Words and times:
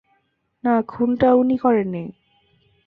না, 0.63 0.73
খুনটা 0.81 1.29
উনি 1.33 1.55
করেননি। 1.57 2.03